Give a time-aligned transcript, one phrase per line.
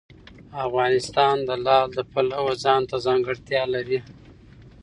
[0.67, 3.99] افغانستان د لعل د پلوه ځانته ځانګړتیا لري.